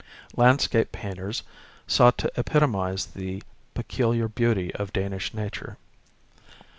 Landscape 0.35 0.91
painters 0.91 1.43
sought 1.85 2.17
to 2.17 2.31
epitomize 2.35 3.05
the 3.05 3.43
peculiar 3.75 4.27
beauty 4.27 4.73
of 4.73 4.91
Danish 4.91 5.31
nature. 5.31 5.77